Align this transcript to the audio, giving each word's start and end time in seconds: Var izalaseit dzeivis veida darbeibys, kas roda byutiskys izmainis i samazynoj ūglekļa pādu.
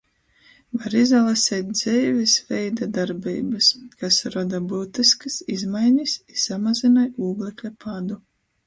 Var 0.77 0.95
izalaseit 1.01 1.67
dzeivis 1.81 2.33
veida 2.47 2.89
darbeibys, 2.97 3.69
kas 4.01 4.19
roda 4.37 4.63
byutiskys 4.73 5.39
izmainis 5.59 6.19
i 6.35 6.43
samazynoj 6.49 7.11
ūglekļa 7.31 7.77
pādu. 7.87 8.25